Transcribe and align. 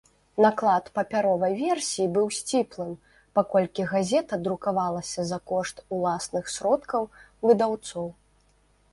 Наклад 0.43 0.85
папяровай 0.97 1.51
версіі 1.57 2.05
быў 2.15 2.27
сціплым, 2.37 2.95
паколькі 3.39 3.85
газета 3.91 4.39
друкавалася 4.47 5.25
за 5.33 5.39
кошт 5.51 5.83
уласных 5.97 6.49
сродкаў 6.55 7.03
выдаўцоў. 7.49 8.07